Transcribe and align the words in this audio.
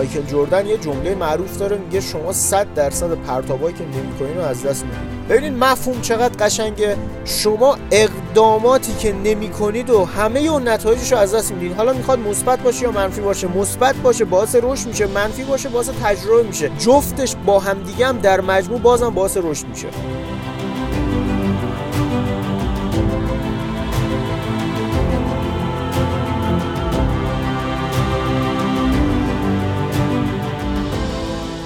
مایکل 0.00 0.22
جردن 0.22 0.66
یه 0.66 0.78
جمله 0.78 1.14
معروف 1.14 1.58
داره 1.58 1.78
میگه 1.78 2.00
شما 2.00 2.32
100 2.32 2.74
درصد 2.74 3.14
پرتابایی 3.14 3.74
که 3.74 3.84
نمی‌کنین 3.84 4.36
رو 4.36 4.42
از 4.42 4.66
دست 4.66 4.84
می‌دید 4.84 5.28
ببینید 5.28 5.64
مفهوم 5.64 6.00
چقدر 6.00 6.44
قشنگه. 6.44 6.96
شما 7.24 7.78
اقداماتی 7.90 8.94
که 8.94 9.12
نمی‌کنید 9.12 9.90
و 9.90 10.04
همه 10.04 10.40
اون 10.40 10.68
نتایجش 10.68 11.12
رو 11.12 11.18
از 11.18 11.34
دست 11.34 11.52
می‌دید 11.52 11.76
حالا 11.76 11.92
می‌خواد 11.92 12.18
مثبت 12.18 12.58
باشه 12.58 12.82
یا 12.82 12.90
منفی 12.90 13.20
باشه؟ 13.20 13.58
مثبت 13.58 13.94
باشه 13.94 14.24
باعث 14.24 14.56
رشد 14.62 14.86
میشه. 14.86 15.06
منفی 15.06 15.44
باشه 15.44 15.68
باعث 15.68 15.90
تجربه 16.02 16.42
میشه. 16.42 16.70
جفتش 16.78 17.36
با 17.46 17.58
همدیگه 17.58 18.06
هم 18.06 18.18
در 18.18 18.40
مجموع 18.40 18.80
بازم 18.80 19.10
باعث 19.10 19.36
رشد 19.36 19.66
میشه. 19.66 19.88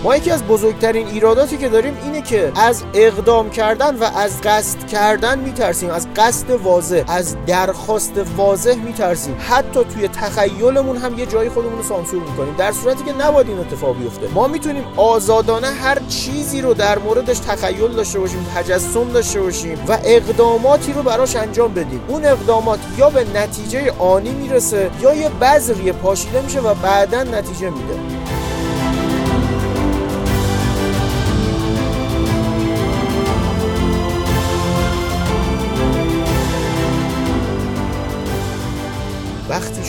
ما 0.04 0.16
یکی 0.16 0.30
از 0.30 0.42
بزرگترین 0.42 1.06
ایراداتی 1.06 1.56
که 1.56 1.68
داریم 1.68 1.98
اینه 2.04 2.22
که 2.22 2.52
از 2.56 2.82
اقدام 2.94 3.50
کردن 3.50 3.96
و 3.96 4.04
از 4.16 4.40
قصد 4.42 4.86
کردن 4.86 5.38
میترسیم. 5.38 5.90
از 5.90 6.06
قصد 6.16 6.50
واضح 6.50 7.02
از 7.08 7.36
درخواست 7.46 8.12
واضح 8.36 8.74
میترسیم. 8.74 9.36
حتی 9.48 9.84
توی 9.84 10.08
تخیلمون 10.08 10.96
هم 10.96 11.18
یه 11.18 11.26
جایی 11.26 11.48
خودمون 11.50 11.76
رو 11.76 11.82
سانسور 11.82 12.22
می‌کنیم. 12.22 12.54
در 12.58 12.72
صورتی 12.72 13.04
که 13.04 13.12
نباید 13.12 13.48
این 13.48 13.58
اتفاق 13.58 13.96
بیفته. 13.96 14.28
ما 14.34 14.48
می‌تونیم 14.48 14.84
آزادانه 14.96 15.66
هر 15.66 15.98
چیزی 16.08 16.60
رو 16.60 16.74
در 16.74 16.98
موردش 16.98 17.38
تخیل 17.38 17.92
داشته 17.92 18.18
باشیم 18.18 18.46
تجسم 18.54 19.08
داشته 19.12 19.40
باشیم 19.40 19.78
و 19.88 19.98
اقداماتی 20.04 20.92
رو 20.92 21.02
براش 21.02 21.36
انجام 21.36 21.74
بدیم. 21.74 22.00
اون 22.08 22.24
اقدامات 22.24 22.78
یا 22.98 23.10
به 23.10 23.26
نتیجه 23.34 23.92
آنی 23.98 24.30
می‌رسه 24.30 24.90
یا 25.00 25.14
یه 25.14 25.28
بذری 25.28 25.92
پاشیده 25.92 26.40
میشه 26.42 26.60
و 26.60 26.74
بعدا 26.74 27.22
نتیجه 27.22 27.70
میده. 27.70 27.94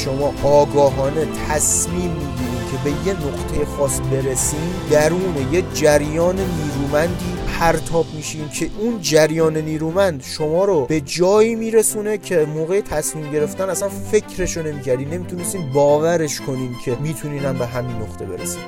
شما 0.06 0.34
آگاهانه 0.44 1.28
تصمیم 1.50 2.12
می‌گیرید 2.12 2.72
که 2.72 2.78
به 2.84 3.08
یه 3.08 3.14
نقطه 3.14 3.66
خاص 3.66 4.00
برسیم 4.12 4.74
درون 4.92 5.54
یه 5.54 5.64
جریان 5.74 6.36
نیرومندی 6.36 7.38
پرتاب 7.60 8.06
میشین 8.16 8.50
که 8.50 8.70
اون 8.80 9.02
جریان 9.02 9.58
نیرومند 9.58 10.24
شما 10.24 10.66
رو 10.66 10.86
به 10.86 11.02
جایی 11.02 11.56
میرسونه 11.56 12.18
که 12.18 12.46
موقع 12.46 12.82
تصمیم 12.82 13.32
گرفتن 13.32 13.70
اصلا 13.70 13.90
فکرشو 13.90 14.64
نمی‌کردین 14.64 15.10
نمی‌تونستین 15.10 15.74
باورش 15.74 16.42
کنین 16.42 16.76
که 16.86 16.98
می‌تونین 17.02 17.54
به 17.54 17.66
همین 17.66 17.96
نقطه 17.96 18.26
برسین. 18.26 18.62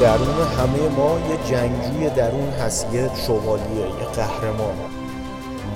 درون 0.00 0.46
همه 0.58 0.88
ما 0.96 1.18
یه 1.18 1.50
جنگجوی 1.50 2.10
درون 2.16 2.48
هست 2.48 2.86
یه 2.92 3.10
شوالیه 3.26 3.80
یه 3.80 4.06
قهرمان. 4.16 4.95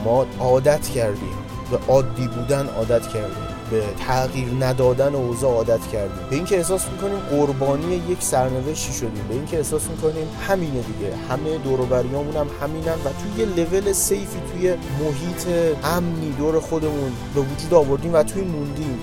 ما 0.04 0.26
عادت 0.40 0.88
کردیم. 0.88 1.34
به 1.70 1.78
عادی 1.88 2.28
بودن 2.28 2.66
عادت 2.66 3.08
کردیم. 3.08 3.46
به 3.70 3.82
تغییر 4.06 4.48
ندادن 4.60 5.14
اوضاع 5.14 5.52
عادت 5.52 5.86
کردیم. 5.92 6.26
به 6.30 6.36
اینکه 6.36 6.56
احساس 6.56 6.88
می‌کنیم 6.88 7.16
قربانی 7.16 7.94
یک 8.08 8.22
سرنوشتی 8.22 8.92
شدیم. 8.92 9.24
به 9.28 9.34
اینکه 9.34 9.56
احساس 9.56 9.82
می‌کنیم 9.90 10.28
همینه 10.48 10.80
دیگه. 10.80 11.16
همه 11.30 11.58
دوروبریامون 11.58 12.36
هم 12.36 12.46
همینن 12.62 12.92
و 12.92 13.08
توی 13.22 13.44
یه 13.44 13.46
لول 13.46 13.92
سیفی 13.92 14.40
توی 14.52 14.70
محیط 14.70 15.46
امنی 15.84 16.32
دور 16.38 16.60
خودمون 16.60 17.12
به 17.34 17.40
وجود 17.40 17.74
آوردیم 17.74 18.14
و 18.14 18.22
توی 18.22 18.42
موندیم. 18.42 18.98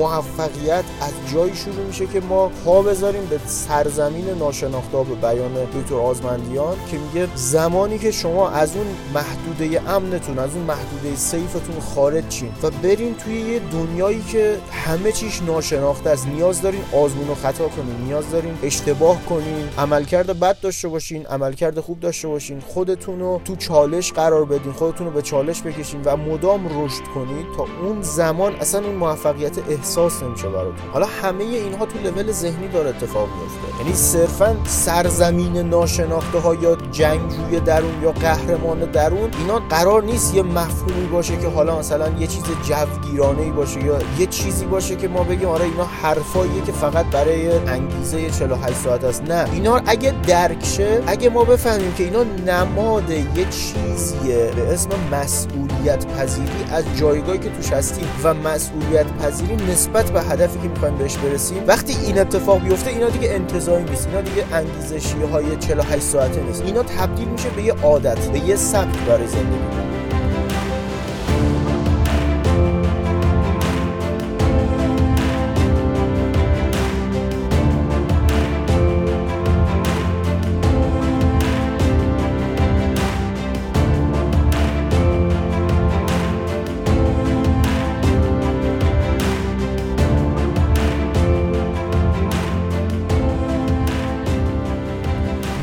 موفقیت 0.00 0.84
از 1.00 1.32
جایی 1.32 1.56
شروع 1.56 1.86
میشه 1.86 2.06
که 2.06 2.20
ما 2.20 2.48
پا 2.48 2.82
بذاریم 2.82 3.26
به 3.26 3.40
سرزمین 3.46 4.30
ناشناخته 4.38 4.96
به 4.96 5.14
بیان 5.14 5.54
دکتر 5.64 5.94
آزمندیان 5.94 6.76
که 6.90 6.98
میگه 6.98 7.28
زمانی 7.34 7.98
که 7.98 8.10
شما 8.10 8.50
از 8.50 8.76
اون 8.76 8.86
محدوده 9.14 9.90
امنتون 9.90 10.38
از 10.38 10.54
اون 10.54 10.64
محدوده 10.64 11.16
سیفتون 11.16 11.80
خارج 11.80 12.28
چین 12.28 12.52
و 12.62 12.70
برین 12.70 13.14
توی 13.14 13.40
یه 13.40 13.58
دنیایی 13.72 14.22
که 14.22 14.56
همه 14.72 15.12
چیش 15.12 15.42
ناشناخته 15.42 16.10
است 16.10 16.26
نیاز 16.26 16.62
دارین 16.62 16.82
آزمون 16.92 17.28
و 17.28 17.34
خطا 17.34 17.68
کنین 17.68 17.96
نیاز 18.04 18.30
دارین 18.30 18.58
اشتباه 18.62 19.24
کنین 19.24 19.68
عملکرد 19.78 20.40
بد 20.40 20.60
داشته 20.60 20.88
باشین 20.88 21.26
عملکرد 21.26 21.80
خوب 21.80 22.00
داشته 22.00 22.28
باشین 22.28 22.60
خودتون 22.60 23.20
رو 23.20 23.40
تو 23.44 23.56
چالش 23.56 24.12
قرار 24.12 24.44
بدین 24.44 24.72
خودتون 24.72 25.06
رو 25.06 25.12
به 25.12 25.22
چالش 25.22 25.62
بکشین 25.62 26.00
و 26.04 26.16
مدام 26.16 26.84
رشد 26.84 27.04
کنید 27.14 27.46
تا 27.56 27.66
اون 27.82 28.02
زمان 28.02 28.54
اصلا 28.54 28.84
اون 28.84 28.94
موفقیت 28.94 29.58
احساس 29.90 30.22
نمیشه 30.22 30.48
براتون. 30.48 30.90
حالا 30.92 31.06
همه 31.22 31.44
اینها 31.44 31.86
تو 31.86 31.98
لول 31.98 32.32
ذهنی 32.32 32.68
داره 32.68 32.88
اتفاق 32.88 33.28
میفته. 33.28 33.82
یعنی 33.82 33.94
صرفا 33.94 34.56
سرزمین 34.64 35.56
ناشناخته 35.56 36.38
ها 36.38 36.54
یا 36.54 36.76
جنگجوی 36.92 37.60
درون 37.60 38.02
یا 38.02 38.12
قهرمان 38.12 38.78
درون 38.78 39.30
اینا 39.38 39.58
قرار 39.58 40.02
نیست 40.02 40.34
یه 40.34 40.42
مفهومی 40.42 41.06
باشه 41.06 41.36
که 41.36 41.48
حالا 41.48 41.78
مثلا 41.78 42.08
یه 42.08 42.26
چیز 42.26 42.42
جوگیرانه 42.62 43.42
ای 43.42 43.50
باشه 43.50 43.84
یا 43.84 43.98
یه 44.18 44.26
چیزی 44.26 44.64
باشه 44.64 44.96
که 44.96 45.08
ما 45.08 45.22
بگیم 45.22 45.48
آره 45.48 45.64
اینا 45.64 45.84
حرفاییه 45.84 46.62
که 46.66 46.72
فقط 46.72 47.06
برای 47.06 47.58
انگیزه 47.58 48.30
48 48.30 48.76
ساعت 48.76 49.04
است. 49.04 49.22
نه. 49.22 49.52
اینا 49.52 49.80
اگه 49.86 50.14
درک 50.26 50.64
شه 50.64 51.02
اگه 51.06 51.30
ما 51.30 51.44
بفهمیم 51.44 51.92
که 51.92 52.04
اینا 52.04 52.22
نماد 52.46 53.10
یه 53.10 53.26
چیزیه 53.50 54.50
به 54.56 54.72
اسم 54.72 54.90
مسئولیت 55.12 56.06
پذیری 56.06 56.64
از 56.72 56.84
جایگاهی 56.96 57.38
که 57.38 57.50
توش 57.50 57.72
هستیم 57.72 58.08
و 58.24 58.34
مسئولیت 58.34 59.06
پذیری 59.22 59.56
نسبت 59.70 60.10
به 60.10 60.22
هدفی 60.22 60.58
که 60.58 60.68
می‌خوایم 60.68 60.96
بهش 60.96 61.16
برسیم 61.16 61.64
وقتی 61.66 61.96
این 62.06 62.18
اتفاق 62.18 62.62
بیفته 62.62 62.90
اینا 62.90 63.08
دیگه 63.08 63.30
انتظاری 63.30 63.84
نیست 63.84 64.06
اینا 64.06 64.20
دیگه 64.20 64.44
انگیزشی 64.52 65.22
های 65.32 65.56
48 65.56 66.02
ساعته 66.02 66.42
نیست. 66.42 66.62
اینا 66.62 66.82
تبدیل 66.82 67.28
میشه 67.28 67.48
به 67.48 67.62
یه 67.62 67.72
عادت 67.72 68.18
به 68.18 68.38
یه 68.38 68.56
سبک 68.56 68.98
برای 68.98 69.26
زندگی. 69.26 69.89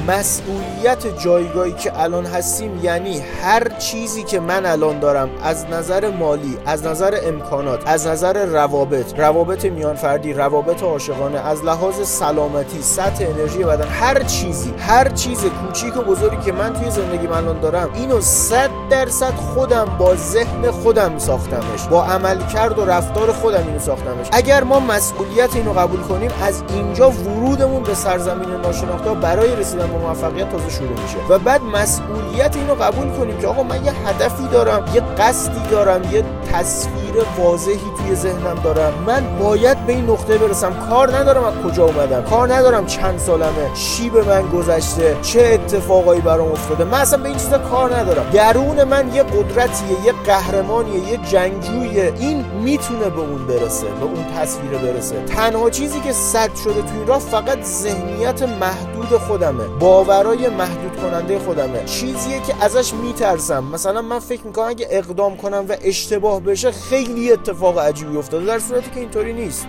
مسئول 0.07 0.66
مسئولیت 0.77 1.19
جایگاهی 1.19 1.71
که 1.71 2.01
الان 2.01 2.25
هستیم 2.25 2.79
یعنی 2.83 3.19
هر 3.41 3.69
چیزی 3.69 4.23
که 4.23 4.39
من 4.39 4.65
الان 4.65 4.99
دارم 4.99 5.29
از 5.43 5.65
نظر 5.65 6.09
مالی 6.11 6.57
از 6.65 6.85
نظر 6.85 7.19
امکانات 7.23 7.83
از 7.85 8.07
نظر 8.07 8.45
روابط 8.45 9.19
روابط 9.19 9.65
میان 9.65 9.95
فردی 9.95 10.33
روابط 10.33 10.83
عاشقانه 10.83 11.39
از 11.39 11.63
لحاظ 11.63 12.07
سلامتی 12.07 12.81
سطح 12.81 13.25
انرژی 13.25 13.63
بدن 13.63 13.87
هر 13.87 14.23
چیزی 14.23 14.73
هر 14.79 15.09
چیز 15.09 15.45
کوچیک 15.45 15.97
و 15.97 16.01
بزرگی 16.01 16.45
که 16.45 16.51
من 16.51 16.73
توی 16.73 16.91
زندگی 16.91 17.27
من 17.27 17.37
الان 17.37 17.59
دارم 17.59 17.89
اینو 17.93 18.21
صد 18.21 18.69
درصد 18.89 19.33
خودم 19.33 19.85
با 19.99 20.15
ذهن 20.15 20.71
خودم 20.71 21.17
ساختمش 21.17 21.87
با 21.89 22.03
عمل 22.03 22.47
کرد 22.47 22.79
و 22.79 22.85
رفتار 22.85 23.31
خودم 23.31 23.63
اینو 23.67 23.79
ساختمش. 23.79 24.27
اگر 24.31 24.63
ما 24.63 24.79
مسئولیت 24.79 25.55
اینو 25.55 25.73
قبول 25.73 25.99
کنیم 25.99 26.31
از 26.41 26.63
اینجا 26.69 27.09
ورودمون 27.09 27.83
به 27.83 27.93
سرزمین 27.93 28.49
ناشناخته 28.49 29.13
برای 29.13 29.55
رسیدن 29.55 29.87
به 29.87 29.97
موفقیت 29.97 30.49
تازه 30.51 30.66
شروع 30.69 31.01
میشه. 31.01 31.17
و 31.29 31.39
بعد 31.39 31.63
مسئولیت 31.63 32.55
اینو 32.55 32.75
قبول 32.75 33.09
کنیم 33.09 33.37
که 33.37 33.47
آقا 33.47 33.63
من 33.63 33.85
یه 33.85 33.91
هدفی 33.91 34.47
دارم 34.47 34.85
یه 34.95 35.01
قصدی 35.01 35.69
دارم 35.71 36.03
یه 36.13 36.23
تصویر 36.53 37.25
واضحی 37.37 37.79
توی 37.97 38.15
ذهنم 38.15 38.55
دارم. 38.63 38.93
من 39.07 39.37
باید 39.39 39.85
به 39.85 39.93
این 39.93 40.09
نقطه 40.09 40.37
برسم. 40.37 40.73
کار 40.89 41.17
ندارم 41.17 41.43
از 41.43 41.53
کجا 41.53 41.85
اومدم. 41.85 42.23
کار 42.23 42.53
ندارم 42.53 42.85
چند 42.85 43.19
سالمه. 43.19 43.73
چی 43.73 44.09
به 44.09 44.23
من 44.23 44.47
گذشته. 44.47 45.17
چه 45.21 45.41
اتفاقایی 45.53 46.21
برام 46.21 46.51
افتاده. 46.51 46.83
من 46.83 47.01
اصلا 47.01 47.23
به 47.23 47.29
این 47.29 47.37
چیزا 47.37 47.57
کار 47.57 47.95
ندارم. 47.95 48.29
درون 48.33 48.83
من 48.83 49.13
یه 49.13 49.23
قدرتیه 49.23 50.05
یه 50.05 50.13
قهرمانیه 50.25 51.09
یه 51.09 51.17
جنگجویه 51.17 52.13
این 52.19 52.45
می‌تونه 52.63 53.09
به 53.09 53.19
اون 53.19 53.47
برسه 53.47 53.87
به 53.87 54.05
اون 54.05 54.25
تصویر 54.39 54.71
برسه. 54.71 55.15
تنها 55.25 55.69
چیزی 55.69 55.99
که 55.99 56.13
صد 56.13 56.55
شده 56.55 56.73
توی 56.73 57.05
راه 57.07 57.19
فقط 57.19 57.63
ذهنیت 57.63 58.41
محدود 58.43 59.17
خودمه. 59.27 59.63
باورای 59.79 60.49
محدود 60.49 60.86
کننده 60.97 61.39
خودمه. 61.39 61.85
چیزیه 61.85 62.39
که 62.39 62.63
ازش 62.63 62.93
میترسم. 62.93 63.63
مثلا 63.63 64.01
من 64.01 64.19
فکر 64.19 64.47
می‌کنم 64.47 64.65
اگه 64.67 64.87
اقدام 64.89 65.37
کنم 65.37 65.65
و 65.69 65.75
اشتباه 65.81 66.41
بشه 66.41 66.71
خیلی 66.71 67.31
اتفاق 67.31 67.79
عجیبی 67.79 68.17
افتاده 68.17 68.45
در 68.45 68.59
صورتی 68.59 68.91
که 68.91 68.99
اینطوری 68.99 69.33
نیست. 69.33 69.67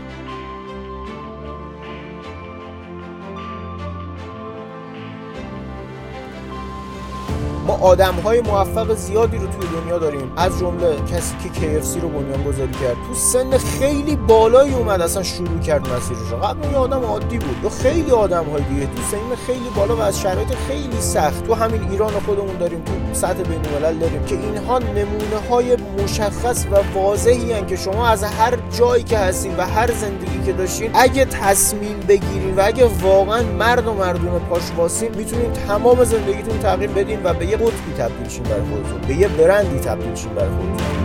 آدم 7.81 8.15
های 8.15 8.41
موفق 8.41 8.95
زیادی 8.95 9.37
رو 9.37 9.47
توی 9.47 9.81
دنیا 9.81 9.99
داریم. 9.99 10.33
از 10.37 10.59
جمله 10.59 10.97
کسی 10.97 11.35
که 11.43 11.49
KFC 11.61 12.03
رو 12.03 12.09
بنیان 12.09 12.45
گذاری 12.45 12.73
کرد. 12.73 12.97
تو 13.09 13.15
سن 13.15 13.59
خیلی 13.59 14.17
بالایی 14.17 14.75
اومد 14.75 15.01
اصلا 15.01 15.23
شروع 15.23 15.59
کرد 15.59 15.89
مسیرش. 15.89 16.33
قبل 16.43 16.71
یه 16.71 16.77
آدم 16.77 17.05
عادی 17.05 17.39
بود. 17.39 17.65
و 17.65 17.69
خیلی 17.69 18.11
آدم 18.11 18.45
های 18.45 18.63
دیگه. 18.63 18.87
تو 18.87 19.03
سن 19.11 19.47
خیلی 19.47 19.71
بالا 19.77 19.97
و 19.97 20.01
از 20.01 20.21
شرایط 20.21 20.55
خیلی 20.69 21.01
سخت. 21.01 21.47
تو 21.47 21.55
همین 21.55 21.91
ایران 21.91 22.13
خودمون 22.13 22.57
داریم. 22.57 22.83
تو 22.85 22.93
سطح 23.13 23.43
بین 23.43 23.63
داریم. 24.01 24.25
که 24.25 24.35
اینها 24.35 24.79
نمونه 24.79 25.49
های 25.51 25.77
مشخص 26.03 26.67
و 26.71 26.99
واضحی 26.99 27.53
هن 27.53 27.67
که 27.67 27.77
شما 27.77 28.07
از 28.07 28.25
هر 28.25 28.59
جایی 28.79 29.03
که 29.03 29.19
هستین 29.19 29.57
و 29.57 29.63
هر 29.67 29.91
زندگی 29.93 30.47
که 30.47 30.53
داشتین 30.53 30.91
اگه 30.95 31.25
تصمیم 31.25 32.01
بگیرین 32.09 32.57
و 32.57 32.63
اگه 32.65 32.85
واقعا 33.03 33.43
مرد 33.43 33.87
و 33.87 33.93
مردون 33.95 34.39
پاش 34.39 34.63
واسین 34.77 35.15
می‌تونین 35.15 35.53
تمام 35.53 36.05
زندگیتون 36.05 36.59
تغییر 36.59 36.91
بدین 36.91 37.21
و 37.25 37.35
به 37.35 37.47
یه 37.47 37.57
قطبی 37.69 37.93
تبدیل 37.93 38.29
شین 38.29 38.43
برای 38.43 38.63
خودتون. 38.63 39.01
به 39.09 39.15
یه 39.15 39.29
برندی 39.29 39.79
تبدیل 39.79 40.15
شین 40.15 40.35
برای 40.35 40.51
خودتون. 40.51 40.98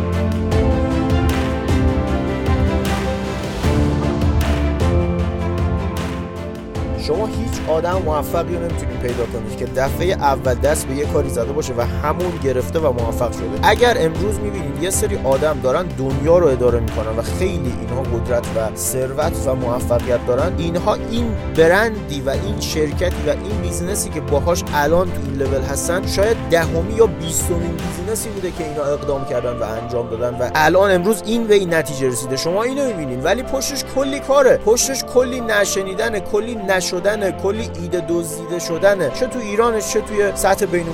شما 7.08 7.26
هیچ 7.26 7.70
آدم 7.70 8.02
موفقی 8.06 8.56
رو 8.56 8.60
نمی‌تونید 8.60 9.00
پیدا 9.00 9.26
کنید 9.26 9.58
که 9.58 9.66
دفعه 9.66 10.06
اول 10.06 10.54
دست 10.54 10.88
به 10.88 10.96
یه 10.96 11.06
کاری 11.06 11.30
زده 11.30 11.52
باشه 11.52 11.74
و 11.78 11.82
همون 11.82 12.40
گرفته 12.44 12.80
و 12.80 12.92
موفق 12.92 13.32
شده. 13.32 13.44
اگر 13.64 13.98
امروز 14.00 14.40
می‌بینید 14.40 14.84
یه 14.84 14.90
سری 14.90 15.20
آدم 15.24 15.60
دارن 15.64 15.84
دنیا 15.84 16.38
رو 16.38 16.48
اداره 16.48 16.80
می‌کنن 16.80 17.18
و 17.18 17.22
خیلی 17.22 17.74
اینها 17.82 18.02
قدرت 18.02 18.48
و 18.56 18.76
ثروت 18.76 19.48
و 19.48 19.56
موفقیت 19.56 20.28
دارن 20.28 20.52
اینها 20.58 20.94
این 20.94 21.36
برندی 21.58 22.22
و 22.22 22.30
این 22.30 22.60
شرکتی 22.60 23.28
و 23.28 23.30
این 23.30 23.62
business 23.62 24.04
ی 24.04 24.10
که 24.10 24.22
باهاش 24.22 24.64
الان 24.74 25.08
تو 25.08 25.14
این 25.26 25.36
لول 25.36 25.62
هستن 25.62 26.08
شاید 26.08 26.38
دهمی 26.52 26.94
یا 26.94 27.06
بیستمین 27.06 27.78
business 27.78 28.24
ی 28.24 28.30
بوده 28.30 28.52
که 28.52 28.64
اینا 28.64 28.84
اقدام 28.84 29.26
کردن 29.26 29.58
و 29.58 29.64
انجام 29.64 30.10
دادن 30.10 30.38
و 30.40 30.50
الان 30.56 30.92
امروز 30.92 31.24
این 31.26 31.48
به 31.48 31.56
این 31.56 31.74
نتیجه 31.74 32.08
رسیده. 32.08 32.36
شما 32.36 32.64
اینو 32.64 32.88
می‌بینید 32.88 33.26
ولی 33.26 33.44
پشتش 33.44 33.84
کلی 33.96 34.20
کاره. 34.20 34.58
پشتش 34.58 35.04
کلی 35.04 35.42
نه 35.42 35.61
شنیدن 35.61 36.20
کلی 36.20 36.56
نش 36.56 36.93
شدن 36.94 37.32
کلی 37.32 37.70
ایده 37.82 38.06
دزدیده 38.10 38.60
شدنه 38.60 39.10
چه 39.10 39.28
تو 39.28 39.40
ایرانش 39.40 39.94
چه 39.94 40.02
توی 40.02 40.32
سطح 40.36 40.66
بین 40.66 40.86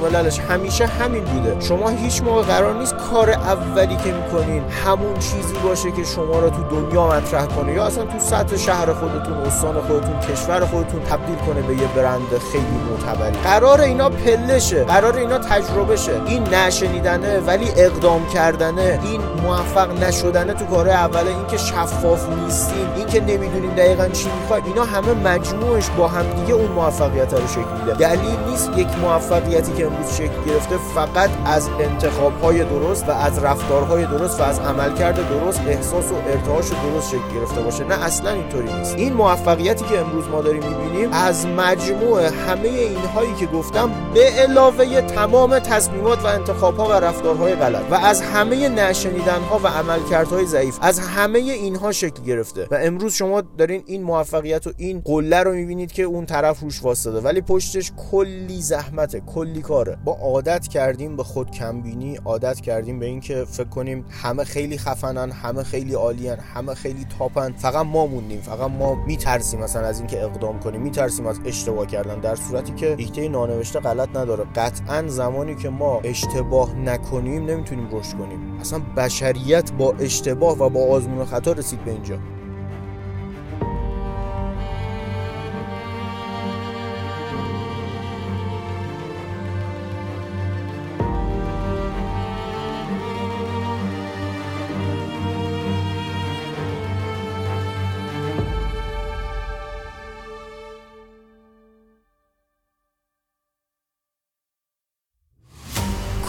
همیشه 0.49 0.85
همین 0.85 1.23
بوده. 1.23 1.59
شما 1.59 1.89
هیچ 1.89 2.21
موقع 2.21 2.41
قرار 2.41 2.73
نیست 2.73 2.95
کار 3.11 3.29
اولی 3.29 3.95
که 3.95 4.11
می‌کنین 4.11 4.63
همون 4.85 5.13
چیزی 5.13 5.53
باشه 5.63 5.91
که 5.91 6.03
شما 6.03 6.39
رو 6.39 6.49
تو 6.49 6.63
دنیا 6.63 7.07
مطرح 7.07 7.45
کنه 7.45 7.73
یا 7.73 7.85
اصلا 7.85 8.05
تو 8.05 8.19
سطح 8.19 8.57
شهر 8.57 8.93
خودتون 8.93 9.33
استان 9.33 9.81
خودتون 9.81 10.19
کشور 10.19 10.65
خودتون 10.65 11.01
تبدیل 11.03 11.35
کنه 11.35 11.61
به 11.61 11.73
یه 11.73 11.87
برند 11.95 12.27
خیلی 12.51 12.79
معتبری. 12.91 13.37
قرار 13.43 13.81
اینا 13.81 14.09
پلشه 14.09 14.83
قرار 14.83 15.17
اینا 15.17 15.37
تجربه 15.37 15.95
شه 15.95 16.11
این 16.25 16.43
نشنیدنه 16.43 17.39
ولی 17.39 17.67
اقدام 17.77 18.27
کردنه. 18.27 18.99
این 19.03 19.21
موفق 19.43 20.03
نشدنه 20.03 20.53
تو 20.53 20.65
کار 20.65 20.89
اوله 20.89 21.29
این 21.29 21.47
که 21.47 21.57
شفاف 21.57 22.29
نیستین 22.29 22.87
این 22.95 23.07
که 23.07 23.21
نمی‌دونین 23.21 23.71
دقیقا 23.75 24.07
چی 24.07 24.29
می‌خواید 24.41 24.63
اینا 24.65 24.83
همه 24.83 25.13
مجموعش 25.13 25.88
با 25.97 26.07
همدیگه 26.07 26.53
اون 26.53 26.71
موفقیت 26.71 27.33
رو 27.33 27.47
شکل 27.47 27.71
میده. 27.79 27.97
دلیل 27.97 28.39
نیست 28.49 28.69
یک 28.77 28.87
موفقیتی 29.01 29.71
که 29.73 29.85
امروز 29.85 30.13
شکل 30.13 30.43
گرفته 30.47 30.77
فقط 30.95 31.29
از 31.45 31.69
انتخاب 31.79 32.41
های 32.41 32.63
درست 32.63 33.09
و 33.09 33.11
از 33.11 33.43
رفتارهای 33.43 34.05
درست 34.05 34.39
و 34.39 34.43
از 34.43 34.59
عملکرد 34.59 35.29
درست 35.29 35.61
احساس 35.67 36.11
و 36.11 36.15
ارتعاش 36.15 36.65
درست 36.69 37.09
شکل 37.09 37.39
گرفته 37.39 37.61
باشه. 37.61 37.83
نه 37.83 38.03
اصلا 38.03 38.31
اینطوری 38.31 38.73
نیست. 38.73 38.95
این 38.95 39.13
موفقیتی 39.13 39.85
که 39.85 39.99
امروز 39.99 40.27
ما 40.27 40.41
داریم 40.41 40.63
می‌بینیم 40.63 41.09
از 41.13 41.47
مجموع 41.47 42.21
همه 42.21 42.67
اینهایی 42.67 43.33
که 43.39 43.45
گفتم 43.45 43.89
به 44.13 44.23
علاوه 44.23 45.01
تمام 45.01 45.59
تصمیمات 45.59 46.25
و 46.25 46.27
انتخاب 46.27 46.77
ها 46.77 46.87
و 46.89 46.91
رفتارهای 46.91 47.55
غلط 47.55 47.91
و 47.91 47.95
از 47.95 48.21
همه 48.21 48.69
نشنیدن 48.69 49.41
ها 49.49 49.59
و 49.63 49.67
عملکردهای 49.67 50.45
ضعیف 50.45 50.77
از 50.81 50.99
همه 50.99 51.39
اینها 51.39 51.91
شکل 51.91 52.23
گرفته. 52.23 52.67
و 52.71 52.75
امروز 52.81 53.13
شما 53.13 53.43
دارین 53.57 53.83
این 53.85 54.03
موفقیت 54.03 54.67
و 54.67 54.71
این 54.77 55.01
قله 55.05 55.43
رو 55.43 55.51
می‌بینید 55.51 55.78
که 55.87 56.03
اون 56.03 56.25
طرف 56.25 56.59
روش 56.59 56.83
واسطه. 56.83 57.19
ولی 57.19 57.41
پشتش 57.41 57.91
کلی 58.11 58.61
زحمته 58.61 59.19
کلی 59.19 59.61
کاره 59.61 59.97
با 60.05 60.13
عادت 60.13 60.67
کردیم 60.67 61.15
به 61.15 61.23
خود 61.23 61.51
کمبینی 61.51 62.15
عادت 62.25 62.61
کردیم 62.61 62.99
به 62.99 63.05
اینکه 63.05 63.45
فکر 63.45 63.69
کنیم 63.69 64.05
همه 64.09 64.43
خیلی 64.43 64.77
خفنن 64.77 65.31
همه 65.31 65.63
خیلی 65.63 65.93
عالیان 65.93 66.39
همه 66.39 66.73
خیلی 66.73 67.05
تاپن. 67.19 67.53
فقط 67.53 67.85
ما 67.85 68.07
موندیم 68.07 68.41
فقط 68.41 68.71
ما 68.71 68.95
میترسیم 68.95 69.59
مثلا 69.59 69.87
از 69.87 69.99
اینکه 69.99 70.23
اقدام 70.23 70.59
کنیم 70.59 70.81
میترسیم 70.81 71.27
از 71.27 71.39
اشتباه 71.45 71.85
کردن 71.85 72.19
در 72.19 72.35
صورتی 72.35 72.73
که 72.73 72.95
ایده 72.97 73.27
نانوشته 73.27 73.79
غلط 73.79 74.09
نداره. 74.09 74.45
قطعا 74.55 75.07
زمانی 75.07 75.55
که 75.55 75.69
ما 75.69 75.99
اشتباه 76.03 76.75
نکنیم 76.75 77.45
نمی‌تونیم 77.45 77.87
رشد 77.91 78.17
کنیم. 78.17 78.57
اصلا 78.59 78.79
بشریت 78.97 79.71
با 79.71 79.93
اشتباه 79.99 80.57
و 80.57 80.69
با 80.69 80.85
آزمون 80.85 81.25
خطا 81.25 81.51
رسید 81.51 81.85
به 81.85 81.91
اینجا. 81.91 82.17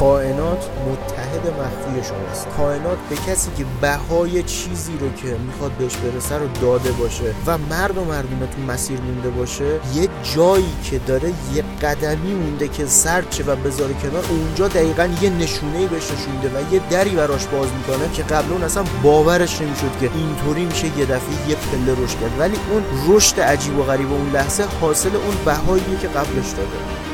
کائنات 0.00 0.64
متحد 0.90 1.46
مخفی 1.46 2.08
شماست. 2.08 2.46
کائنات 2.56 2.98
به 3.10 3.16
کسی 3.16 3.50
که 3.58 3.64
بهای 3.80 4.42
چیزی 4.42 4.92
رو 5.00 5.12
که 5.12 5.36
می‌خواد 5.46 5.72
بهش 5.72 5.96
برسه 5.96 6.38
رو 6.38 6.46
داده 6.62 6.92
باشه 6.92 7.34
و 7.46 7.58
مرد 7.58 7.98
و 7.98 8.04
مردونه 8.04 8.46
تو 8.46 8.72
مسیر 8.72 9.00
مونده 9.00 9.30
باشه 9.30 9.64
یه 9.94 10.08
جایی 10.34 10.72
که 10.84 10.98
داره 10.98 11.28
یه 11.54 11.64
قدمی 11.82 12.32
مونده 12.32 12.68
که 12.68 12.86
سرچه 12.86 13.44
و 13.44 13.56
بذاره 13.56 13.94
کنار 13.94 14.24
اونجا 14.30 14.68
دقیقا 14.68 15.08
یه 15.22 15.30
نشونه 15.30 15.86
بهش 15.86 16.04
نشونده 16.04 16.48
و 16.48 16.74
یه 16.74 16.80
دری 16.90 17.10
براش 17.10 17.46
باز 17.46 17.68
می‌کنه 17.72 18.12
که 18.12 18.22
قبل 18.22 18.52
اون 18.52 18.62
اصلا 18.62 18.84
باورش 19.02 19.60
نمی‌شد 19.60 19.98
که 20.00 20.10
اینطوری 20.14 20.64
میشه 20.64 20.86
یه 20.98 21.04
دفعه 21.04 21.48
یه 21.48 21.56
پله 21.56 22.04
رشد 22.04 22.20
کرد. 22.20 22.38
ولی 22.38 22.56
اون 22.70 22.82
رشد 23.08 23.40
عجیب 23.40 23.78
و 23.78 23.82
غریب 23.82 24.12
اون 24.12 24.30
لحظه 24.30 24.64
حاصل 24.80 25.16
اون 25.16 25.34
بهاییه 25.44 25.98
که 26.02 26.08
قبلش 26.08 26.50
داده. 26.50 27.09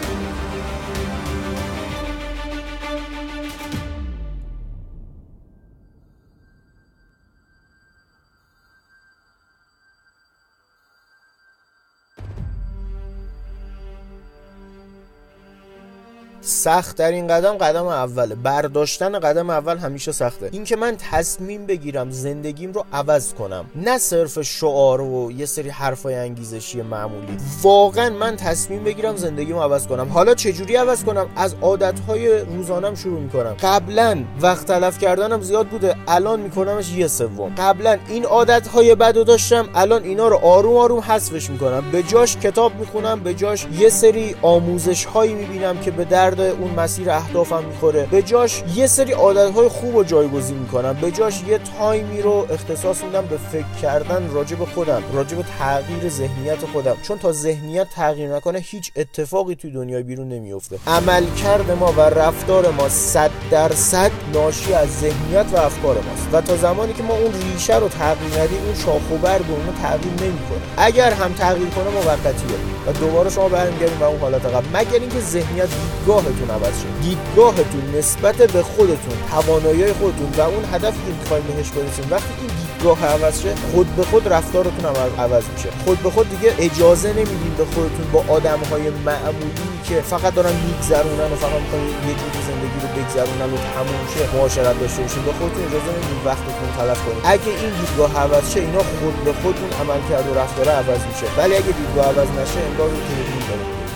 سخت 16.66 16.96
در 16.96 17.12
این 17.12 17.26
قدم 17.26 17.52
قدم 17.52 17.86
اوله. 17.86 18.34
برداشتن 18.34 19.18
قدم 19.18 19.50
اول 19.50 19.78
همیشه 19.78 20.12
سخته. 20.12 20.48
اینکه 20.52 20.76
من 20.76 20.96
تصمیم 21.10 21.66
بگیرم 21.66 22.10
زندگیم 22.10 22.72
رو 22.72 22.84
عوض 22.92 23.34
کنم. 23.34 23.64
نه 23.74 23.98
صرف 23.98 24.42
شعار 24.42 25.00
و 25.00 25.32
یه 25.32 25.46
سری 25.46 25.68
حرفای 25.68 26.14
انگیزشی 26.14 26.82
معمولی. 26.82 27.36
واقعا 27.62 28.10
من 28.10 28.36
تصمیم 28.36 28.84
بگیرم 28.84 29.16
زندگیمو 29.16 29.60
عوض 29.60 29.86
کنم. 29.86 30.08
حالا 30.08 30.34
چجوری 30.34 30.76
عوض 30.76 31.04
کنم؟ 31.04 31.26
از 31.36 31.54
عادتهای 31.62 32.38
روزانم 32.38 32.94
شروع 32.94 33.20
می‌کنم. 33.20 33.56
قبلا 33.62 34.24
وقت 34.40 34.66
تلف 34.66 34.98
کردنم 34.98 35.40
زیاد 35.40 35.66
بوده. 35.66 35.96
الان 36.08 36.40
میکنمش 36.40 36.92
یه 36.92 37.06
سوم. 37.06 37.54
قبلا 37.58 37.98
این 38.08 38.24
عادتهای 38.24 38.94
بدو 38.94 39.24
داشتم. 39.24 39.68
الان 39.74 40.02
اینا 40.02 40.28
رو 40.28 40.36
آروم 40.36 40.76
آروم 40.76 41.00
حذفش 41.00 41.50
می‌کنم. 41.50 41.84
به 41.92 42.02
جاش 42.02 42.36
کتاب 42.36 42.74
می‌خونم. 42.74 43.20
به 43.20 43.34
جاش 43.34 43.66
یه 43.78 43.88
سری 43.88 44.36
آموزش 44.42 45.04
هایی 45.04 45.34
می‌بینم 45.34 45.78
که 45.78 45.90
به 45.90 46.04
درد 46.04 46.55
اون 46.60 46.70
مسیر 46.70 47.10
اهدافم 47.10 47.64
می‌خوره. 47.64 48.06
به 48.10 48.22
جاش 48.22 48.62
یه 48.74 48.86
سری 48.86 49.12
عادتهای 49.12 49.68
خوب 49.68 49.96
رو 49.96 50.04
جایگزین 50.04 50.56
می‌کنم. 50.56 50.92
به 50.92 51.10
جاش 51.10 51.42
یه 51.48 51.60
تایمی 51.78 52.22
رو 52.22 52.46
اختصاص 52.50 53.04
میدم 53.04 53.26
به 53.26 53.36
فکر 53.52 53.80
کردن 53.82 54.30
راجع 54.32 54.56
به 54.56 54.66
خودم 54.66 55.02
راجع 55.12 55.36
به 55.36 55.44
تغییر 55.58 56.08
ذهنیت 56.08 56.66
خودم. 56.72 56.96
چون 57.02 57.18
تا 57.18 57.32
ذهنیت 57.32 57.86
تغییر 57.90 58.34
نکنه 58.34 58.58
هیچ 58.58 58.92
اتفاقی 58.96 59.54
توی 59.54 59.70
دنیای 59.70 60.02
بیرون 60.02 60.28
نمیفته 60.28 60.78
عملکرد 60.86 61.70
ما 61.70 61.92
و 61.92 62.00
رفتار 62.00 62.70
ما 62.70 62.88
صد 62.88 63.30
درصد 63.50 64.10
ناشی 64.34 64.72
از 64.72 64.88
ذهنیت 65.00 65.46
و 65.52 65.56
افکار 65.56 65.94
ماست. 65.94 66.28
و 66.32 66.40
تا 66.40 66.56
زمانی 66.56 66.92
که 66.92 67.02
ما 67.02 67.14
اون 67.14 67.32
ریشه 67.32 67.78
رو 67.78 67.88
تغییر 67.88 68.40
ندیم 68.40 68.58
اون 68.66 68.74
شاخ 68.74 69.10
و 69.12 69.16
برگ 69.16 69.44
اون 69.48 69.74
تغییر 69.82 70.12
نمی‌کنه. 70.12 70.58
اگر 70.76 71.12
هم 71.12 71.32
تغییر 71.32 71.68
کنه 71.68 71.90
موقتیه. 71.90 72.56
و 72.86 72.92
دوباره 72.92 73.30
شما 73.30 73.48
برمیگردیم 73.48 73.98
به 73.98 74.04
اون 74.04 74.20
حالت 74.20 74.46
قبل. 74.46 74.66
مگر 74.74 75.00
اینکه 75.00 75.20
ذهنیت 75.20 75.68
دیدگاه 75.68 76.24
دیدگاهتون 76.46 76.50
عوض 76.50 76.82
شد 76.82 77.02
دیدگاهتون 77.02 77.98
نسبت 77.98 78.36
به 78.36 78.62
خودتون 78.62 79.16
توانایی 79.30 79.92
خودتون 79.92 80.30
و 80.38 80.40
اون 80.40 80.64
هدفی 80.72 80.98
که 81.06 81.12
می‌خوایم 81.20 81.44
بهش 81.44 81.70
برسیم 81.70 82.06
وقتی 82.10 82.32
این 82.40 82.50
دیدگاه 82.60 83.04
عوض 83.04 83.42
شه 83.42 83.54
خود 83.72 83.96
به 83.96 84.04
خود 84.04 84.28
رفتارتون 84.28 84.84
هم 84.84 85.22
عوض 85.24 85.44
میشه. 85.54 85.68
خود 85.84 85.98
به 86.02 86.10
خود 86.10 86.30
دیگه 86.30 86.54
اجازه 86.58 87.08
نمیدین 87.08 87.54
به 87.58 87.64
خودتون 87.64 88.06
با 88.12 88.24
آدم 88.28 88.60
های 88.70 88.90
معمولی 88.90 89.66
که 89.88 90.00
فقط 90.00 90.34
دارن 90.34 90.54
میگذرونن 90.66 91.32
و 91.32 91.36
فقط 91.36 91.60
می‌خوان 91.62 91.82
یه 92.08 92.14
جوری 92.20 92.40
زندگی 92.50 92.78
رو 92.84 92.88
بگذرونن 92.96 93.50
و 93.54 93.58
تموم 93.74 94.04
شه 94.14 94.36
معاشرت 94.36 94.80
داشته 94.80 95.02
باشین 95.02 95.22
به 95.22 95.32
خودتون 95.38 95.62
اجازه 95.68 95.90
نمیدین 95.96 96.20
وقتتون 96.24 96.68
تلف 96.78 97.00
کنید 97.04 97.22
اگه 97.24 97.52
این 97.62 97.72
دیدگاه 97.80 98.10
عوض 98.24 98.44
شه 98.52 98.60
اینا 98.60 98.82
خود 99.00 99.24
به 99.24 99.32
خودتون 99.40 99.70
عمل 99.80 100.00
کرد 100.10 100.26
و 100.30 100.34
رفتار 100.40 100.68
عوض 100.68 101.02
میشه. 101.10 101.26
ولی 101.38 101.54
اگه 101.60 101.72
دیدگاه 101.80 102.06
عوض 102.12 102.28
نشه 102.40 102.60
انگار 102.70 102.88
رو 102.88 102.96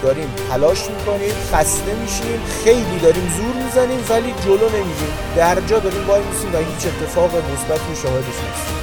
داریم 0.02 0.34
تلاش 0.50 0.90
می‌کنیم 0.90 1.34
خسته 1.52 1.94
میشیم 1.94 2.40
خیلی 2.64 2.98
داریم 3.02 3.32
زور 3.36 3.64
می‌زنیم 3.64 4.04
ولی 4.08 4.34
جلو 4.44 4.68
نمیریم. 4.68 5.14
در 5.36 5.60
جا 5.60 5.78
داریم 5.78 6.06
وای 6.08 6.22
میسیم 6.22 6.54
و 6.54 6.58
هیچ 6.58 6.86
اتفاق 6.86 7.30
مثبتی 7.36 7.96
شاهدش 8.02 8.26
نیستیم 8.26 8.80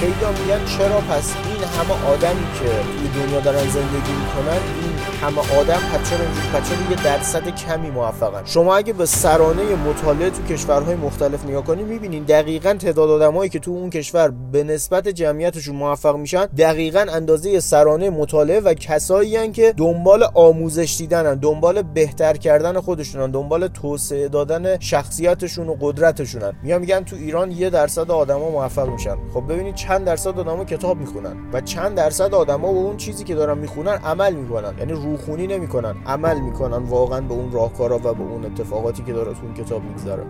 خیلی 0.00 0.12
میگن 0.40 0.64
چرا 0.78 1.00
پس 1.00 1.34
همه 1.84 2.06
آدمی 2.06 2.44
که 2.54 2.64
توی 2.64 3.22
دنیا 3.22 3.40
دارن 3.40 3.58
زندگی 3.58 4.12
می‌کنن 4.12 4.58
این 4.82 4.94
همه 5.22 5.60
آدم 5.60 5.80
چرا 6.10 6.18
اینجوری 6.54 6.90
یه 6.90 7.04
درصد 7.04 7.48
کمی 7.48 7.90
موفقن. 7.90 8.42
شما 8.44 8.76
اگه 8.76 8.92
به 8.92 9.06
سرانه 9.06 9.62
مطالعه 9.62 10.30
تو 10.30 10.42
کشورهای 10.42 10.94
مختلف 10.94 11.44
نگاه 11.44 11.64
کنید 11.64 11.86
می‌بینین 11.86 12.24
دقیقا 12.24 12.74
تعداد 12.74 13.10
آدمایی 13.10 13.50
که 13.50 13.58
تو 13.58 13.70
اون 13.70 13.90
کشور 13.90 14.32
به 14.52 14.64
نسبت 14.64 15.08
جمعیتشون 15.08 15.76
موفق 15.76 16.16
میشن 16.16 16.46
دقیقا 16.46 17.06
اندازه 17.12 17.60
سرانه 17.60 18.10
مطالعه 18.10 18.60
و 18.60 18.74
کسایی 18.74 19.52
که 19.52 19.74
دنبال 19.76 20.24
آموزش 20.34 20.96
دیدنن 20.98 21.34
دنبال 21.34 21.82
بهتر 21.82 22.36
کردن 22.36 22.80
خودشونن 22.80 23.30
دنبال 23.30 23.68
توسعه 23.68 24.28
دادن 24.28 24.78
شخصیتشون 24.80 25.68
و 25.68 25.76
قدرتشونن. 25.80 26.52
میان 26.62 26.80
میگن 26.80 27.04
تو 27.04 27.16
ایران 27.16 27.50
یه 27.50 27.70
درصد 27.70 28.10
آدما 28.10 28.50
موفق 28.50 28.88
میشن. 28.88 29.16
خب 29.34 29.52
ببینید 29.52 29.74
چند 29.74 30.04
درصد 30.04 30.38
آدما 30.38 30.64
کتاب 30.64 30.96
می‌خونن 30.98 31.36
و 31.52 31.60
چند 31.74 31.94
درصد 31.94 32.34
آدما 32.34 32.72
با 32.72 32.78
اون 32.78 32.96
چیزی 32.96 33.24
که 33.24 33.34
دارن 33.34 33.58
می‌خونن 33.58 33.92
عمل 34.04 34.34
می‌کنن. 34.34 34.78
یعنی 34.78 34.92
روخونی 34.92 35.46
نمی‌کنن 35.46 35.94
عمل 36.06 36.40
می‌کنن 36.40 36.76
واقعا 36.76 37.20
به 37.20 37.34
اون 37.34 37.52
راهکارا 37.52 37.96
و 37.96 38.00
به 38.00 38.22
اون 38.22 38.44
اتفاقاتی 38.44 39.02
که 39.02 39.12
داره 39.12 39.32
تو 39.32 39.40
اون 39.42 39.54
کتاب 39.54 39.82
میگذره. 39.82 40.24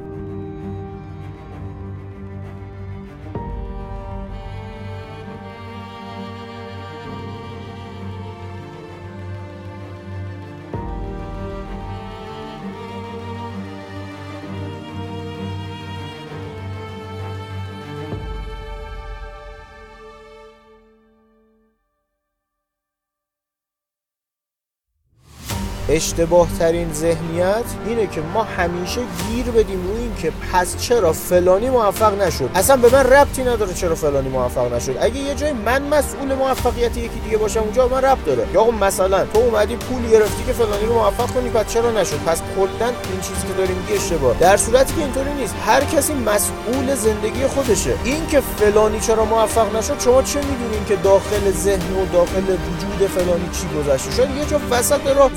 اشتباه 25.94 26.48
ترین 26.58 26.92
ذهنیت 26.92 27.64
اینه 27.86 28.06
که 28.06 28.20
ما 28.34 28.42
همیشه 28.42 29.00
گیر 29.28 29.44
بدیم 29.44 29.86
روی 29.86 30.00
این 30.02 30.14
که 30.22 30.32
پس 30.52 30.76
چرا 30.76 31.12
فلانی 31.12 31.70
موفق 31.70 32.22
نشد. 32.22 32.50
اصلا 32.54 32.76
به 32.76 32.92
من 32.92 33.04
ربطی 33.04 33.42
نداره 33.42 33.74
چرا 33.74 33.94
فلانی 33.94 34.28
موفق 34.28 34.74
نشد. 34.74 34.96
اگه 35.00 35.16
یه 35.16 35.34
جای 35.34 35.52
من 35.52 35.82
مسئول 35.82 36.34
موفقیت 36.34 36.96
یکی 36.96 37.20
دیگه 37.24 37.36
باشم 37.36 37.60
اونجا 37.60 37.88
من 37.88 38.02
ربط 38.02 38.24
داره. 38.24 38.46
یا 38.54 38.64
مثلا 38.64 39.24
تو 39.24 39.38
اومدی 39.38 39.76
پول 39.76 40.08
گرفتی 40.10 40.44
که 40.46 40.52
فلانی 40.52 40.86
رو 40.86 40.94
موفق 40.94 41.30
کنی 41.30 41.50
پس 41.50 41.72
چرا 41.72 41.90
نشد؟ 41.90 42.18
پس 42.26 42.42
کلا 42.56 42.86
این 42.86 43.20
چیزی 43.20 43.46
که 43.46 43.52
داریم 43.58 43.76
میگه 43.76 43.94
اشتباه. 43.94 44.36
در 44.40 44.56
صورتی 44.56 44.94
که 44.94 45.00
اینطوری 45.00 45.34
نیست. 45.34 45.54
هر 45.66 45.84
کسی 45.84 46.14
مسئول 46.14 46.94
زندگی 46.94 47.46
خودشه. 47.46 47.94
این 48.04 48.26
که 48.26 48.40
فلانی 48.40 49.00
چرا 49.00 49.24
موفق 49.24 49.76
نشد 49.76 50.00
شما 50.00 50.22
چه 50.22 50.38
می‌دونین 50.38 50.84
که 50.88 50.96
داخل 50.96 51.50
ذهن 51.50 51.96
و 51.96 52.06
داخل 52.12 52.42
وجود 52.42 53.10
فلانی 53.10 53.48
چی 53.52 53.66
گذشته؟ 53.78 54.10
شاید 54.16 54.36
یه 54.36 54.44
جا 54.44 54.60
وسط 54.70 55.06
راه 55.16 55.30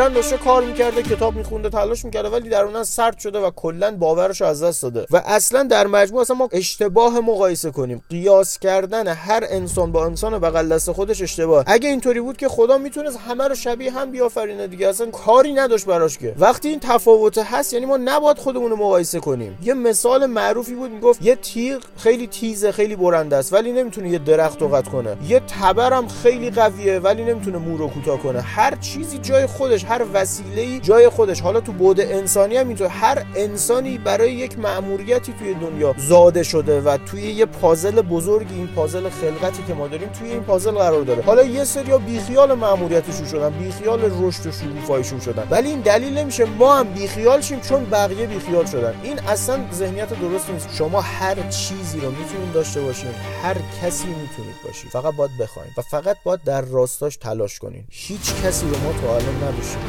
ظاهرا 0.00 0.14
داشته 0.14 0.36
کار 0.36 0.62
می‌کرده 0.62 1.02
کتاب 1.02 1.34
میخونده 1.34 1.70
تلاش 1.70 2.04
می‌کرده 2.04 2.28
ولی 2.28 2.48
درونن 2.48 2.84
سرد 2.84 3.18
شده 3.18 3.38
و 3.38 3.50
کلا 3.50 3.96
باورش 3.96 4.42
از 4.42 4.62
دست 4.62 4.82
داده. 4.82 5.06
و 5.10 5.22
اصلا 5.26 5.62
در 5.62 5.86
مجموع 5.86 6.20
اصلا 6.20 6.36
ما 6.36 6.48
اشتباه 6.52 7.20
مقایسه 7.20 7.70
کنیم. 7.70 8.02
قیاس 8.10 8.58
کردن 8.58 9.08
هر 9.08 9.44
انسان 9.50 9.92
با 9.92 10.04
انسان 10.04 10.38
بغل 10.38 10.68
دست 10.68 10.92
خودش 10.92 11.22
اشتباه. 11.22 11.64
اگه 11.66 11.88
اینطوری 11.88 12.20
بود 12.20 12.36
که 12.36 12.48
خدا 12.48 12.78
می‌تونست 12.78 13.18
همه 13.28 13.48
رو 13.48 13.54
شبیه 13.54 13.90
هم 13.90 14.10
بیافرینه 14.10 14.66
دیگه. 14.66 14.88
اصلا 14.88 15.06
کاری 15.06 15.52
نداشت 15.52 15.86
براش 15.86 16.18
که. 16.18 16.34
وقتی 16.38 16.68
این 16.68 16.80
تفاوت 16.80 17.38
هست 17.38 17.72
یعنی 17.74 17.86
ما 17.86 17.96
نباید 17.96 18.38
خودمون 18.38 18.70
رو 18.70 18.76
مقایسه 18.76 19.20
کنیم. 19.20 19.58
یه 19.62 19.74
مثال 19.74 20.26
معروفی 20.26 20.74
بود 20.74 20.90
می‌گفت 20.90 21.22
یه 21.22 21.34
تیغ 21.36 21.82
خیلی 21.96 22.26
تیزه 22.26 22.72
خیلی 22.72 22.96
برنده 22.96 23.36
است 23.36 23.52
ولی 23.52 23.72
نمی‌تونه 23.72 24.10
یه 24.10 24.18
درخت 24.18 24.62
قطع 24.62 24.90
کنه. 24.90 25.16
یه 25.28 25.40
تبرم 25.40 26.08
خیلی 26.08 26.50
قویه 26.50 26.98
ولی 26.98 27.24
نمی‌تونه 27.24 27.58
مو 27.58 27.76
رو 27.76 27.88
کوتاه 27.88 28.18
کنه. 28.18 28.40
هر 28.40 28.76
چیزی 28.76 29.18
جای 29.18 29.46
خودش 29.46 29.84
هر 29.90 30.04
وسیله 30.14 30.80
جای 30.80 31.08
خودش. 31.08 31.40
حالا 31.40 31.60
تو 31.60 31.72
بود 31.72 32.00
انسانی 32.00 32.56
هم 32.56 32.68
اینطور 32.68 32.88
هر 32.88 33.24
انسانی 33.36 33.98
برای 33.98 34.32
یک 34.32 34.58
مأموریتی 34.58 35.32
توی 35.32 35.54
دنیا 35.54 35.94
زاده 35.98 36.42
شده 36.42 36.80
و 36.80 36.96
توی 36.96 37.22
یه 37.22 37.46
پازل 37.46 38.02
بزرگی 38.02 38.54
این 38.54 38.66
پازل 38.66 39.08
خلقتی 39.08 39.62
که 39.68 39.74
ما 39.74 39.88
داریم 39.88 40.08
توی 40.08 40.30
این 40.30 40.42
پازل 40.42 40.70
قرار 40.70 41.02
داره. 41.02 41.22
حالا 41.22 41.42
یه 41.42 41.64
سری 41.64 41.98
بیخیال 41.98 42.54
مأموریتشون 42.54 43.26
شدن 43.26 43.50
بیخیال 43.50 44.00
رشد 44.22 44.46
و 44.46 44.52
شکوفاییشون 44.52 45.20
شدن. 45.20 45.46
ولی 45.50 45.68
این 45.68 45.80
دلیل 45.80 46.18
نمیشه 46.18 46.44
ما 46.44 46.76
هم 46.76 46.92
بیخیال 46.92 47.40
شیم 47.40 47.60
چون 47.60 47.84
بقیه 47.84 48.26
بیخیال 48.26 48.66
شدن. 48.66 48.94
این 49.02 49.18
اصلا 49.18 49.58
ذهنیت 49.72 50.20
درست 50.20 50.50
نیست. 50.50 50.68
شما 50.74 51.00
هر 51.00 51.34
چیزی 51.34 52.00
رو 52.00 52.10
می‌تونید 52.10 52.52
داشته 52.54 52.80
باشین. 52.80 53.10
هر 53.42 53.56
کسی 53.82 54.06
می‌تونید 54.08 54.56
باشید 54.66 54.90
فقط 54.90 55.14
باید 55.14 55.30
بخواید 55.40 55.70
و 55.76 55.82
فقط 55.82 56.16
باید 56.24 56.40
در 56.44 56.60
راستاش 56.60 57.16
تلاش 57.16 57.58
کنین. 57.58 57.84
هیچ 57.90 58.34
کسی 58.44 58.66
رو 58.66 58.78
ما 58.84 58.92
تا 59.00 59.16
الان 59.16 59.36
نداشتیم 59.36 59.79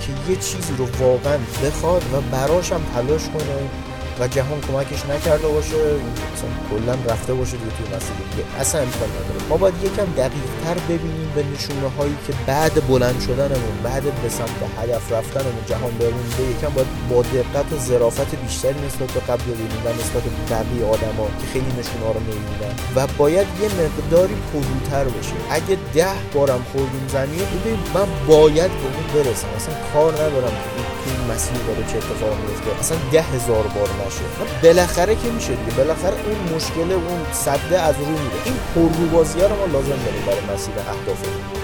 که 0.00 0.32
یه 0.32 0.36
چیزی 0.36 0.74
رو 0.78 0.86
واقعا 0.98 1.38
بخواد 1.64 2.02
و 2.12 2.20
براشم 2.20 2.80
تلاش 2.94 3.28
کنه. 3.28 3.68
و 4.20 4.28
جهان 4.28 4.60
کمکش 4.60 5.06
نکرده 5.06 5.48
باشه 5.48 5.76
مثلا 6.34 6.50
کلا 6.70 7.12
رفته 7.12 7.34
باشه 7.34 7.56
دیگه 7.56 7.70
توی 7.76 7.86
مسیر. 7.96 8.16
دیگه 8.30 8.60
اصلا 8.60 8.80
امکان 8.80 9.08
نداره. 9.08 9.48
ما 9.48 9.56
باید 9.56 9.74
یکم 9.82 10.04
دقیق 10.16 10.48
تر 10.64 10.74
ببینیم 10.88 11.32
به 11.34 11.44
نشونه 11.54 11.88
هایی 11.98 12.16
که 12.26 12.32
بعد 12.46 12.86
بلند 12.88 13.20
شدنمون 13.20 13.76
بعد 13.82 14.02
به 14.02 14.28
سمت 14.28 14.60
هدف 14.78 15.12
رفتنمون 15.12 15.64
جهان 15.66 15.92
برونده 15.98 16.42
یکم 16.42 16.68
باید 16.74 16.86
با 17.10 17.22
دقت 17.22 17.72
و 17.72 17.78
ظرافت 17.78 18.34
بیشتری 18.34 18.86
نسبت 18.86 19.10
به 19.12 19.20
قبل 19.20 19.42
ببینیم 19.42 19.82
و 19.84 19.88
نسبت 19.88 20.22
به 20.22 20.54
بقیه 20.54 20.84
آدما 20.86 21.26
که 21.40 21.46
خیلی 21.52 21.72
نشونه 21.78 22.04
ها 22.04 22.12
رو 22.12 22.20
و 22.96 23.06
باید 23.18 23.46
یه 23.62 23.68
مقداری 23.68 24.34
پرروتر 24.52 25.04
باشیم. 25.04 25.36
اگه 25.50 25.78
ده 25.94 26.06
بارم 26.34 26.66
خوردیم 26.72 27.08
زمین 27.08 27.38
ببین 27.38 27.78
من 27.94 28.06
باید 28.26 28.70
به 28.70 28.86
اون 28.86 29.24
برسم. 29.24 29.48
اصلا 29.56 29.74
کار 29.94 30.12
ندارم. 30.12 30.52
مسیر 31.32 31.58
داره 31.68 31.86
چه 31.90 31.96
اتفاق 31.96 32.34
میفته. 32.40 32.80
اصلا 32.80 32.98
ده 33.12 33.22
هزار 33.22 33.62
بار 33.66 33.88
نشه. 34.06 34.26
بالاخره 34.62 35.14
که 35.14 35.28
میشه 35.30 35.54
دیگه. 35.54 35.76
بالاخره 35.76 36.16
اون 36.26 36.56
مشکل 36.56 36.92
اون 36.92 37.20
صده 37.32 37.80
از 37.80 37.94
رو 37.98 38.06
میره. 38.06 38.38
این 38.44 38.56
پرروبازی 38.74 39.40
رو 39.40 39.56
ما 39.56 39.64
لازم 39.64 39.88
داریم 40.06 40.22
برای 40.26 40.54
مسیر 40.54 40.74
اهدافمون 40.78 41.57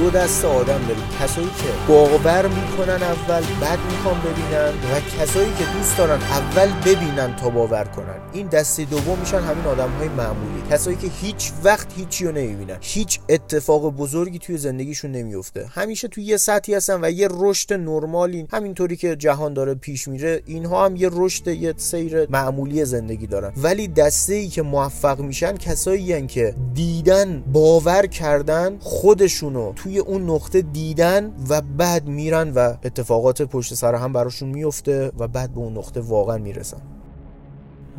دو 0.00 0.10
دست 0.10 0.44
آدم 0.44 0.80
داریم 0.88 1.04
کسایی 1.20 1.46
که 1.46 1.92
باور 1.92 2.46
می‌کنن 2.46 3.02
اول 3.02 3.42
بعد 3.60 3.78
می‌خوان 3.90 4.20
ببینن 4.20 4.68
و 4.68 5.00
کسایی 5.20 5.52
که 5.58 5.64
دوست 5.64 5.98
دارن 5.98 6.20
اول 6.22 6.68
ببینن 6.84 7.36
تا 7.36 7.48
باور 7.50 7.84
کنن. 7.84 8.19
این 8.32 8.46
دسته 8.46 8.84
دوم 8.84 9.18
میشن 9.18 9.38
همین 9.38 9.64
آدم 9.64 9.90
های 9.90 10.08
معمولی. 10.08 10.62
کسایی 10.70 10.96
که 10.96 11.06
هیچ 11.06 11.52
وقت 11.64 11.86
هیچی 11.96 12.24
رو 12.24 12.32
نمی‌بینن. 12.32 12.76
هیچ 12.80 13.20
اتفاق 13.28 13.96
بزرگی 13.96 14.38
توی 14.38 14.58
زندگیشون 14.58 15.12
نمیفته 15.12 15.66
همیشه 15.70 16.08
توی 16.08 16.24
یه 16.24 16.36
سطحی 16.36 16.74
هستن 16.74 17.04
و 17.04 17.10
یه 17.10 17.28
رشد 17.30 17.72
نرمالی 17.72 18.46
همینطوری 18.52 18.96
که 18.96 19.16
جهان 19.16 19.54
داره 19.54 19.74
پیش 19.74 20.08
میره 20.08 20.42
اینها 20.46 20.84
هم 20.84 20.96
یه 20.96 21.08
رشد 21.12 21.48
یه 21.48 21.74
سیر 21.76 22.30
معمولی 22.30 22.84
زندگی 22.84 23.26
دارن. 23.26 23.52
ولی 23.56 23.88
دسته 23.88 24.34
ای 24.34 24.48
که 24.48 24.62
موفق 24.62 25.20
میشن 25.20 25.56
کسایی 25.56 26.26
که 26.26 26.54
دیدن 26.74 27.44
باور 27.52 28.06
کردن 28.06 28.76
خودشونو 28.80 29.72
توی 29.72 29.98
اون 29.98 30.30
نقطه 30.30 30.62
دیدن 30.62 31.32
و 31.48 31.60
بعد 31.60 32.06
میرن 32.06 32.50
و 32.50 32.74
اتفاقات 32.84 33.42
پشت 33.42 33.74
سر 33.74 33.94
هم 33.94 34.12
براشون 34.12 34.48
میفته 34.48 35.12
و 35.18 35.28
بعد 35.28 35.54
به 35.54 35.60
اون 35.60 35.78
نقطه 35.78 36.00
واقعا 36.00 36.38
می‌رسن. 36.38 36.99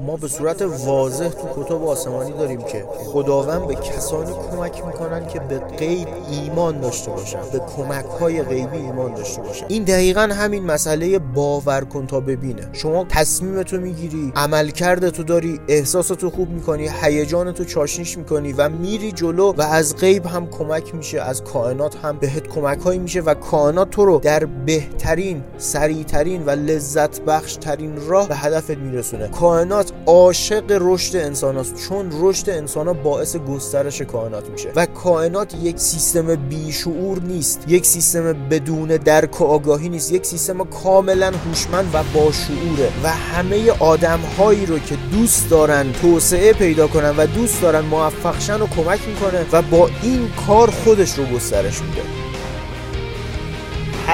ما 0.05 0.15
به 0.15 0.27
صورت 0.27 0.61
واضح 0.61 1.29
تو 1.29 1.63
کتاب 1.63 1.87
آسمانی 1.87 2.31
داریم 2.31 2.61
که 2.61 2.85
خداوند 3.05 3.67
به 3.67 3.75
کسانی 3.75 4.31
کمک 4.51 4.85
می‌کنن 4.85 5.27
که 5.27 5.39
به 5.39 5.59
غیب 5.59 6.07
ایمان 6.31 6.79
داشته 6.79 7.11
باشن 7.11 7.39
به 7.53 7.61
کمک 7.77 8.05
های 8.05 8.43
غیبی 8.43 8.77
ایمان 8.77 9.13
داشته 9.13 9.41
باشن. 9.41 9.65
این 9.67 9.83
دقیقا 9.83 10.21
همین 10.21 10.63
مسئله 10.63 11.19
باور 11.19 11.81
کن 11.81 12.07
تا 12.07 12.19
ببینه. 12.19 12.69
شما 12.73 13.05
تصمیم 13.09 13.63
تو 13.63 13.77
می‌گیری 13.77 14.33
عملکرد 14.35 15.09
تو 15.09 15.23
داری 15.23 15.59
احساساتو 15.67 16.29
خوب 16.29 16.49
می‌کنی 16.49 16.89
هیجان 17.01 17.51
تو 17.51 17.65
چاشنیش 17.65 18.17
می‌کنی 18.17 18.53
و 18.53 18.69
میری 18.69 19.11
جلو 19.11 19.53
و 19.53 19.61
از 19.61 19.95
غیب 19.95 20.25
هم 20.25 20.47
کمک 20.47 20.95
میشه 20.95 21.21
از 21.21 21.43
کائنات 21.43 21.95
هم 21.95 22.17
بهت 22.17 22.47
کمک 22.47 22.79
هایی 22.79 22.99
میشه 22.99 23.21
و 23.21 23.33
کائنات 23.33 23.89
تو 23.89 24.05
رو 24.05 24.19
در 24.19 24.45
بهترین 24.45 25.43
سریعترین 25.57 26.45
و 26.45 26.49
لذت 26.49 27.21
بخش 27.21 27.55
ترین 27.55 28.07
راه 28.07 28.27
به 28.27 28.35
هدفت 28.35 28.71
میرسونه. 28.71 29.27
کائنات 29.27 29.90
عاشق 30.05 30.63
رشد 30.69 31.15
انسان 31.15 31.57
است 31.57 31.75
چون 31.75 32.09
رشد 32.21 32.49
انسان 32.49 32.87
ها 32.87 32.93
باعث 32.93 33.35
گسترش 33.35 34.01
کائنات 34.01 34.49
میشه. 34.49 34.71
و 34.75 34.85
کائنات 34.85 35.55
یک 35.63 35.79
سیستم 35.79 36.35
بیشعور 36.35 37.19
نیست. 37.19 37.63
یک 37.67 37.85
سیستم 37.85 38.33
بدون 38.49 38.87
درک 38.87 39.41
و 39.41 39.45
آگاهی 39.45 39.89
نیست. 39.89 40.11
یک 40.11 40.25
سیستم 40.25 40.63
کاملا 40.63 41.31
هوشمند 41.31 41.89
و 41.93 42.03
باشعوره. 42.03 42.89
و 43.03 43.09
همه 43.09 43.71
آدم 43.79 44.19
هایی 44.37 44.65
رو 44.65 44.79
که 44.79 44.97
دوست 45.11 45.49
دارن 45.49 45.91
توسعه 45.91 46.53
پیدا 46.53 46.87
کنن 46.87 47.17
و 47.17 47.25
دوست 47.25 47.61
دارن 47.61 47.81
موفق 47.81 48.39
شن 48.39 48.61
و 48.61 48.67
کمک 48.67 48.99
می‌کنه 49.07 49.45
و 49.51 49.61
با 49.61 49.89
این 50.03 50.29
کار 50.47 50.69
خودش 50.69 51.13
رو 51.13 51.25
گسترش 51.25 51.81
میده. 51.81 52.30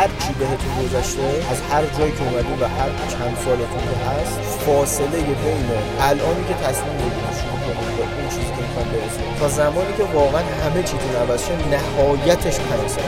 هر 0.08 0.28
چی 0.28 0.34
بهتون 0.40 0.84
گذشته؟ 0.84 1.52
از 1.52 1.62
هر 1.62 1.86
جایی 1.98 2.12
که 2.12 2.24
اومدین 2.24 2.60
و 2.60 2.68
هر 2.68 2.90
چند 3.10 3.38
سالتون 3.46 3.84
که 3.90 3.98
هست 4.10 4.40
فاصله 4.40 5.22
بین 5.22 5.66
الانی 6.00 6.44
که 6.48 6.54
تصمیم 6.54 6.94
بگیرید 6.98 7.34
شروع 7.40 7.60
کنید 7.60 7.98
به 7.98 8.04
اون 8.04 8.30
چیزی 8.30 8.52
که 8.56 8.62
می‌خوام 8.62 8.88
برسید. 8.90 9.40
تا 9.40 9.48
زمانی 9.50 9.94
که 9.98 10.04
واقعا 10.04 10.42
همه 10.42 10.84
چیتون 10.84 11.16
عوض 11.16 11.48
شه 11.48 11.54
نهایتش 11.70 12.60
پنج 12.60 12.88
سال. 12.88 13.04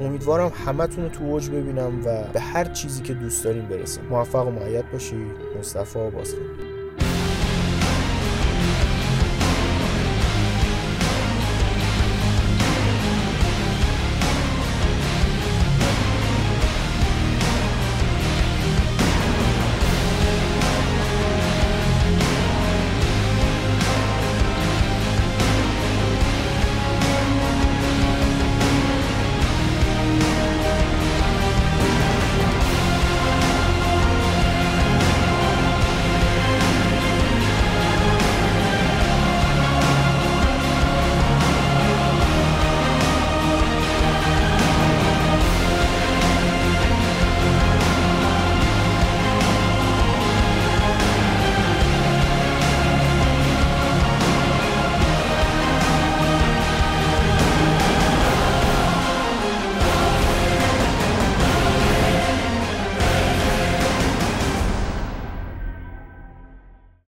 امیدوارم 0.00 0.52
همتون 0.66 1.04
رو 1.04 1.10
تو 1.10 1.24
اوج 1.24 1.50
ببینم 1.50 2.06
و 2.06 2.22
به 2.32 2.40
هر 2.40 2.64
چیزی 2.64 3.02
که 3.02 3.14
دوست 3.14 3.44
دارین 3.44 3.66
برسیم. 3.66 4.04
موفق 4.10 4.46
و 4.46 4.50
معید 4.50 4.90
باشید. 4.90 5.36
مصطفی 5.58 5.98
بازخیم 5.98 6.67